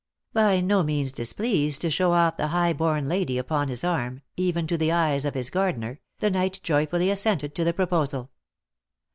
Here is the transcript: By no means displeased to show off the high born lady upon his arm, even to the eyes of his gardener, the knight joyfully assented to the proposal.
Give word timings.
By 0.33 0.61
no 0.61 0.81
means 0.81 1.11
displeased 1.11 1.79
to 1.81 1.91
show 1.91 2.13
off 2.13 2.35
the 2.35 2.47
high 2.47 2.73
born 2.73 3.07
lady 3.07 3.37
upon 3.37 3.67
his 3.67 3.83
arm, 3.83 4.23
even 4.35 4.65
to 4.65 4.75
the 4.75 4.91
eyes 4.91 5.25
of 5.25 5.35
his 5.35 5.51
gardener, 5.51 5.99
the 6.17 6.31
knight 6.31 6.59
joyfully 6.63 7.11
assented 7.11 7.53
to 7.53 7.63
the 7.63 7.71
proposal. 7.71 8.31